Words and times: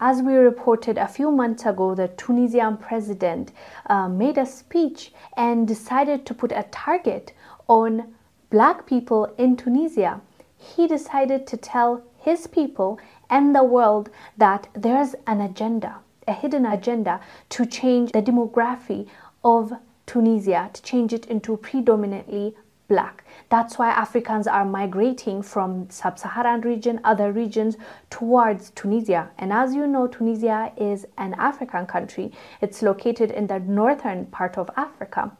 As 0.00 0.22
we 0.22 0.34
reported 0.34 0.96
a 0.96 1.08
few 1.08 1.32
months 1.32 1.66
ago, 1.66 1.92
the 1.92 2.06
Tunisian 2.06 2.76
president 2.76 3.50
uh, 3.86 4.08
made 4.08 4.38
a 4.38 4.46
speech 4.46 5.12
and 5.36 5.66
decided 5.66 6.24
to 6.26 6.34
put 6.34 6.52
a 6.52 6.66
target 6.70 7.32
on 7.66 8.14
black 8.48 8.86
people 8.86 9.24
in 9.36 9.56
Tunisia. 9.56 10.20
He 10.56 10.86
decided 10.86 11.48
to 11.48 11.56
tell 11.56 12.02
his 12.16 12.46
people 12.46 13.00
and 13.28 13.56
the 13.56 13.64
world 13.64 14.08
that 14.36 14.68
there's 14.72 15.16
an 15.26 15.40
agenda, 15.40 15.96
a 16.28 16.32
hidden 16.32 16.64
agenda 16.64 17.20
to 17.50 17.66
change 17.66 18.12
the 18.12 18.22
demography 18.22 19.08
of 19.42 19.72
Tunisia, 20.06 20.70
to 20.74 20.82
change 20.82 21.12
it 21.12 21.26
into 21.26 21.56
predominantly 21.56 22.54
black. 22.88 23.24
That's 23.50 23.78
why 23.78 23.90
Africans 23.90 24.46
are 24.46 24.64
migrating 24.64 25.42
from 25.42 25.88
sub-Saharan 25.90 26.62
region, 26.62 27.00
other 27.04 27.32
regions 27.32 27.76
towards 28.10 28.70
Tunisia. 28.70 29.30
And 29.38 29.52
as 29.52 29.74
you 29.74 29.86
know, 29.86 30.06
Tunisia 30.06 30.72
is 30.76 31.06
an 31.16 31.34
African 31.34 31.86
country. 31.86 32.32
It's 32.60 32.82
located 32.82 33.30
in 33.30 33.46
the 33.46 33.60
northern 33.60 34.26
part 34.26 34.58
of 34.58 34.70
Africa. 34.76 35.32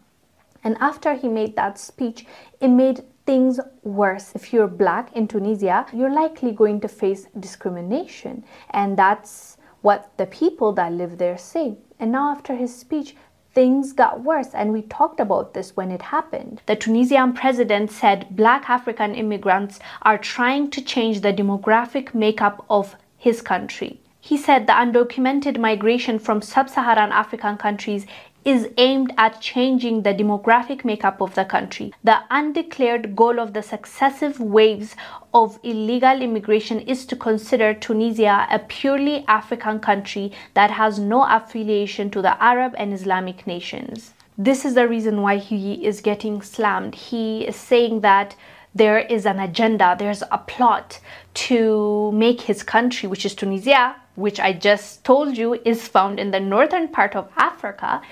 And 0.64 0.76
after 0.80 1.14
he 1.14 1.28
made 1.28 1.56
that 1.56 1.78
speech, 1.78 2.26
it 2.60 2.68
made 2.68 3.02
things 3.26 3.60
worse. 3.82 4.32
If 4.34 4.52
you're 4.52 4.66
black 4.68 5.14
in 5.14 5.28
Tunisia, 5.28 5.86
you're 5.92 6.12
likely 6.12 6.52
going 6.52 6.80
to 6.80 6.88
face 6.88 7.26
discrimination. 7.38 8.44
And 8.70 8.96
that's 8.96 9.56
what 9.82 10.10
the 10.16 10.26
people 10.26 10.72
that 10.72 10.92
live 10.92 11.18
there 11.18 11.38
say. 11.38 11.76
And 12.00 12.12
now, 12.12 12.30
after 12.30 12.54
his 12.54 12.74
speech, 12.74 13.16
things 13.58 13.92
got 13.92 14.22
worse, 14.22 14.54
and 14.54 14.72
we 14.72 14.82
talked 14.82 15.18
about 15.18 15.52
this 15.52 15.76
when 15.76 15.90
it 15.90 16.00
happened. 16.00 16.62
The 16.66 16.76
Tunisian 16.76 17.32
president 17.32 17.90
said 17.90 18.36
black 18.36 18.70
African 18.70 19.16
immigrants 19.16 19.80
are 20.02 20.16
trying 20.16 20.70
to 20.70 20.80
change 20.80 21.22
the 21.22 21.32
demographic 21.32 22.14
makeup 22.14 22.64
of 22.70 22.94
his 23.16 23.42
country. 23.42 24.00
He 24.20 24.36
said 24.36 24.68
the 24.68 24.74
undocumented 24.74 25.58
migration 25.58 26.20
from 26.20 26.40
sub 26.40 26.68
Saharan 26.68 27.10
African 27.10 27.56
countries 27.56 28.06
is 28.44 28.68
aimed 28.78 29.12
at 29.18 29.40
changing 29.40 30.02
the 30.02 30.14
demographic 30.14 30.84
makeup 30.84 31.20
of 31.20 31.34
the 31.34 31.44
country. 31.44 31.92
The 32.04 32.18
undeclared 32.30 33.14
goal 33.14 33.38
of 33.38 33.52
the 33.52 33.62
successive 33.62 34.40
waves 34.40 34.96
of 35.34 35.58
illegal 35.62 36.22
immigration 36.22 36.80
is 36.80 37.04
to 37.06 37.16
consider 37.16 37.74
Tunisia 37.74 38.46
a 38.50 38.58
purely 38.58 39.24
African 39.28 39.80
country 39.80 40.32
that 40.54 40.70
has 40.70 40.98
no 40.98 41.24
affiliation 41.24 42.10
to 42.10 42.22
the 42.22 42.42
Arab 42.42 42.74
and 42.78 42.94
Islamic 42.94 43.46
nations. 43.46 44.14
This 44.36 44.64
is 44.64 44.74
the 44.74 44.86
reason 44.86 45.20
why 45.20 45.36
he 45.38 45.84
is 45.84 46.00
getting 46.00 46.42
slammed. 46.42 46.94
He 46.94 47.46
is 47.46 47.56
saying 47.56 48.02
that 48.02 48.36
there 48.74 48.98
is 48.98 49.26
an 49.26 49.40
agenda, 49.40 49.96
there's 49.98 50.22
a 50.30 50.38
plot 50.38 51.00
to 51.34 52.12
make 52.12 52.42
his 52.42 52.62
country, 52.62 53.08
which 53.08 53.26
is 53.26 53.34
Tunisia, 53.34 53.96
which 54.18 54.40
I 54.40 54.52
just 54.52 55.04
told 55.04 55.38
you 55.38 55.54
is 55.64 55.86
found 55.86 56.18
in 56.18 56.32
the 56.32 56.40
northern 56.40 56.88
part 56.88 57.14
of 57.14 57.30
Africa, 57.36 58.02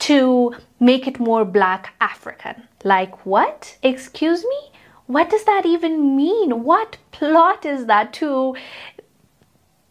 to 0.00 0.54
make 0.78 1.06
it 1.08 1.18
more 1.18 1.44
black 1.44 1.94
African. 2.00 2.68
Like 2.84 3.24
what? 3.24 3.78
Excuse 3.82 4.44
me? 4.44 4.60
What 5.06 5.30
does 5.30 5.44
that 5.44 5.64
even 5.64 6.14
mean? 6.14 6.64
What 6.64 6.98
plot 7.12 7.64
is 7.64 7.86
that 7.86 8.12
to 8.14 8.56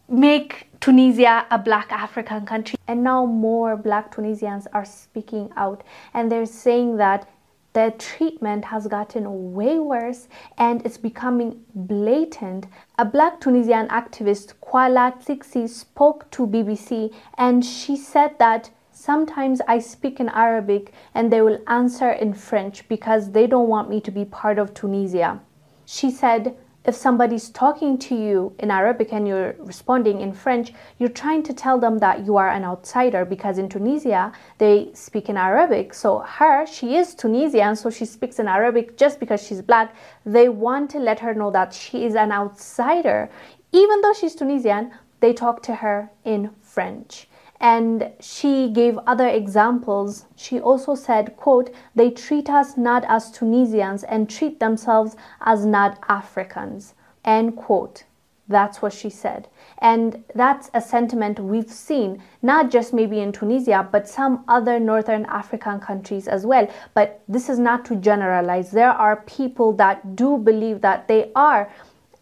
make 0.08 0.68
Tunisia 0.80 1.44
a 1.50 1.58
black 1.58 1.90
African 1.90 2.46
country? 2.46 2.78
And 2.86 3.02
now 3.02 3.26
more 3.26 3.76
black 3.76 4.14
Tunisians 4.14 4.68
are 4.72 4.84
speaking 4.84 5.50
out 5.56 5.82
and 6.14 6.30
they're 6.30 6.46
saying 6.46 6.98
that 6.98 7.28
the 7.72 7.94
treatment 7.98 8.64
has 8.64 8.86
gotten 8.86 9.52
way 9.52 9.78
worse 9.78 10.28
and 10.56 10.84
it's 10.84 10.96
becoming 10.96 11.64
blatant. 11.74 12.66
A 12.98 13.04
black 13.04 13.40
Tunisian 13.40 13.88
activist, 13.88 14.54
Khawla 14.62 15.20
Ksiksi, 15.20 15.68
spoke 15.68 16.30
to 16.30 16.46
BBC 16.46 17.14
and 17.36 17.64
she 17.64 17.96
said 17.96 18.38
that 18.38 18.70
sometimes 18.90 19.60
I 19.68 19.78
speak 19.78 20.18
in 20.18 20.28
Arabic 20.30 20.92
and 21.14 21.32
they 21.32 21.40
will 21.40 21.60
answer 21.66 22.10
in 22.10 22.34
French 22.34 22.88
because 22.88 23.32
they 23.32 23.46
don't 23.46 23.68
want 23.68 23.90
me 23.90 24.00
to 24.00 24.10
be 24.10 24.24
part 24.24 24.58
of 24.58 24.74
Tunisia. 24.74 25.40
She 25.86 26.10
said, 26.10 26.56
if 26.84 26.94
somebody's 26.94 27.50
talking 27.50 27.98
to 27.98 28.14
you 28.14 28.54
in 28.58 28.70
Arabic 28.70 29.12
and 29.12 29.28
you're 29.28 29.54
responding 29.58 30.20
in 30.20 30.32
French, 30.32 30.72
you're 30.98 31.08
trying 31.08 31.42
to 31.42 31.52
tell 31.52 31.78
them 31.78 31.98
that 31.98 32.24
you 32.24 32.36
are 32.36 32.48
an 32.48 32.64
outsider 32.64 33.24
because 33.24 33.58
in 33.58 33.68
Tunisia 33.68 34.32
they 34.58 34.90
speak 34.94 35.28
in 35.28 35.36
Arabic. 35.36 35.92
So 35.92 36.20
her, 36.20 36.66
she 36.66 36.96
is 36.96 37.14
Tunisian, 37.14 37.76
so 37.76 37.90
she 37.90 38.04
speaks 38.04 38.38
in 38.38 38.48
Arabic 38.48 38.96
just 38.96 39.20
because 39.20 39.42
she's 39.42 39.60
black. 39.60 39.94
They 40.24 40.48
want 40.48 40.90
to 40.90 40.98
let 40.98 41.20
her 41.20 41.34
know 41.34 41.50
that 41.50 41.74
she 41.74 42.04
is 42.04 42.14
an 42.14 42.32
outsider. 42.32 43.28
Even 43.72 44.00
though 44.00 44.14
she's 44.14 44.34
Tunisian, 44.34 44.92
they 45.20 45.32
talk 45.32 45.62
to 45.64 45.74
her 45.74 46.10
in 46.24 46.50
French 46.62 47.28
and 47.60 48.10
she 48.20 48.70
gave 48.70 48.98
other 49.06 49.26
examples. 49.26 50.26
She 50.36 50.60
also 50.60 50.94
said 50.94 51.36
quote 51.36 51.70
they 51.94 52.10
treat 52.10 52.48
us 52.48 52.76
not 52.76 53.04
as 53.08 53.30
tunisians 53.30 54.04
and 54.04 54.30
treat 54.30 54.60
themselves 54.60 55.16
as 55.40 55.66
not 55.66 55.98
africans. 56.08 56.94
End 57.24 57.56
quote. 57.56 58.04
That's 58.50 58.80
what 58.80 58.94
she 58.94 59.10
said. 59.10 59.46
And 59.78 60.24
that's 60.34 60.70
a 60.72 60.80
sentiment 60.80 61.38
we've 61.38 61.70
seen 61.70 62.22
not 62.42 62.70
just 62.70 62.94
maybe 62.94 63.20
in 63.20 63.32
tunisia 63.32 63.86
but 63.90 64.08
some 64.08 64.44
other 64.48 64.78
northern 64.78 65.26
african 65.26 65.80
countries 65.80 66.28
as 66.28 66.46
well. 66.46 66.68
But 66.94 67.20
this 67.28 67.48
is 67.48 67.58
not 67.58 67.84
to 67.86 67.96
generalize. 67.96 68.70
There 68.70 68.90
are 68.90 69.16
people 69.26 69.72
that 69.74 70.16
do 70.16 70.38
believe 70.38 70.80
that 70.82 71.08
they 71.08 71.30
are 71.34 71.70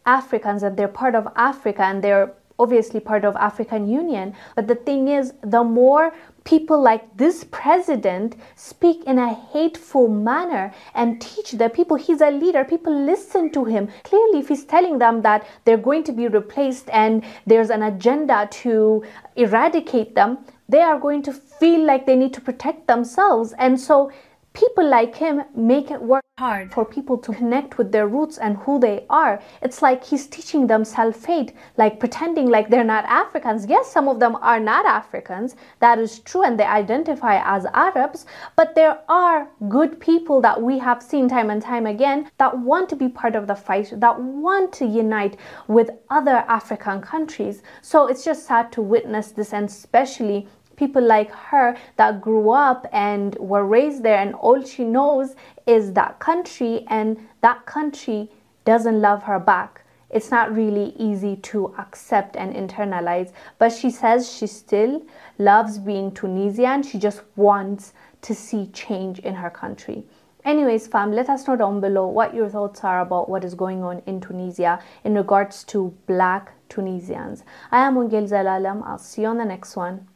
africans 0.06 0.62
and 0.62 0.76
they're 0.76 0.88
part 0.88 1.14
of 1.14 1.28
africa 1.36 1.82
and 1.82 2.02
they're 2.02 2.32
obviously 2.58 3.00
part 3.00 3.24
of 3.24 3.36
African 3.36 3.88
Union. 3.88 4.34
But 4.54 4.66
the 4.66 4.74
thing 4.74 5.08
is, 5.08 5.32
the 5.42 5.64
more 5.64 6.12
people 6.44 6.80
like 6.80 7.16
this 7.16 7.44
president 7.50 8.36
speak 8.54 9.02
in 9.04 9.18
a 9.18 9.34
hateful 9.34 10.08
manner 10.08 10.72
and 10.94 11.20
teach 11.20 11.52
the 11.52 11.68
people 11.68 11.96
he's 11.96 12.20
a 12.20 12.30
leader, 12.30 12.64
people 12.64 12.94
listen 12.94 13.50
to 13.52 13.64
him. 13.64 13.88
Clearly, 14.04 14.38
if 14.38 14.48
he's 14.48 14.64
telling 14.64 14.98
them 14.98 15.22
that 15.22 15.46
they're 15.64 15.76
going 15.76 16.04
to 16.04 16.12
be 16.12 16.28
replaced 16.28 16.88
and 16.90 17.24
there's 17.46 17.70
an 17.70 17.82
agenda 17.82 18.48
to 18.50 19.04
eradicate 19.34 20.14
them, 20.14 20.38
they 20.68 20.80
are 20.80 20.98
going 20.98 21.22
to 21.22 21.32
feel 21.32 21.84
like 21.84 22.06
they 22.06 22.16
need 22.16 22.34
to 22.34 22.40
protect 22.40 22.86
themselves. 22.86 23.54
And 23.58 23.78
so 23.78 24.10
people 24.56 24.88
like 24.88 25.14
him 25.14 25.42
make 25.54 25.90
it 25.90 26.00
work 26.00 26.24
hard 26.38 26.72
for 26.72 26.84
people 26.84 27.18
to 27.18 27.32
connect 27.32 27.76
with 27.76 27.92
their 27.92 28.08
roots 28.08 28.38
and 28.38 28.56
who 28.58 28.78
they 28.80 29.04
are. 29.10 29.40
It's 29.60 29.82
like 29.82 30.02
he's 30.02 30.26
teaching 30.26 30.66
them 30.66 30.82
self 30.84 31.24
hate, 31.26 31.52
like 31.76 32.00
pretending 32.00 32.48
like 32.48 32.70
they're 32.70 32.82
not 32.84 33.04
Africans. 33.04 33.66
Yes, 33.66 33.92
some 33.92 34.08
of 34.08 34.18
them 34.18 34.36
are 34.36 34.58
not 34.58 34.86
Africans, 34.86 35.56
that 35.80 35.98
is 35.98 36.20
true, 36.20 36.42
and 36.42 36.58
they 36.58 36.64
identify 36.64 37.36
as 37.44 37.66
Arabs, 37.74 38.24
but 38.56 38.74
there 38.74 38.98
are 39.10 39.48
good 39.68 40.00
people 40.00 40.40
that 40.40 40.60
we 40.60 40.78
have 40.78 41.02
seen 41.02 41.28
time 41.28 41.50
and 41.50 41.60
time 41.60 41.86
again 41.86 42.30
that 42.38 42.58
want 42.58 42.88
to 42.88 42.96
be 42.96 43.08
part 43.08 43.36
of 43.36 43.46
the 43.46 43.54
fight, 43.54 43.92
that 43.96 44.18
want 44.18 44.72
to 44.74 44.86
unite 44.86 45.36
with 45.68 45.90
other 46.08 46.44
African 46.48 47.02
countries. 47.02 47.62
So 47.82 48.06
it's 48.06 48.24
just 48.24 48.46
sad 48.46 48.72
to 48.72 48.80
witness 48.80 49.32
this, 49.32 49.52
and 49.52 49.68
especially 49.68 50.48
people 50.76 51.02
like 51.02 51.30
her 51.30 51.76
that 51.96 52.20
grew 52.20 52.50
up 52.50 52.86
and 52.92 53.34
were 53.36 53.64
raised 53.64 54.02
there 54.02 54.18
and 54.18 54.34
all 54.34 54.62
she 54.62 54.84
knows 54.84 55.34
is 55.66 55.92
that 55.94 56.18
country 56.18 56.84
and 56.88 57.18
that 57.40 57.64
country 57.66 58.30
doesn't 58.64 59.00
love 59.00 59.22
her 59.22 59.38
back. 59.38 59.82
It's 60.10 60.30
not 60.30 60.54
really 60.54 60.94
easy 60.96 61.36
to 61.36 61.74
accept 61.78 62.36
and 62.36 62.54
internalize. 62.54 63.32
But 63.58 63.72
she 63.72 63.90
says 63.90 64.32
she 64.32 64.46
still 64.46 65.02
loves 65.38 65.78
being 65.78 66.12
tunisian 66.12 66.82
she 66.82 66.98
just 66.98 67.22
wants 67.34 67.92
to 68.22 68.34
see 68.34 68.68
change 68.68 69.18
in 69.20 69.34
her 69.34 69.50
country. 69.50 70.04
Anyways 70.44 70.86
fam 70.86 71.12
let 71.12 71.28
us 71.28 71.48
know 71.48 71.56
down 71.56 71.80
below 71.80 72.06
what 72.06 72.34
your 72.34 72.48
thoughts 72.48 72.84
are 72.84 73.00
about 73.00 73.28
what 73.28 73.44
is 73.44 73.54
going 73.54 73.82
on 73.82 74.00
in 74.06 74.20
tunisia 74.20 74.80
in 75.02 75.14
regards 75.14 75.64
to 75.64 75.92
black 76.06 76.52
tunisians. 76.68 77.42
I 77.72 77.84
am 77.84 77.96
Wongel 77.96 78.28
Zelalem. 78.28 78.82
I'll 78.86 78.98
see 78.98 79.22
you 79.22 79.28
on 79.28 79.38
the 79.38 79.44
next 79.44 79.74
one 79.74 80.06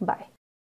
Bye. 0.00 0.29